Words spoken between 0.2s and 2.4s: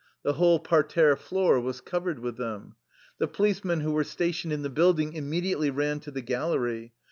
The whole parterre floor was covered with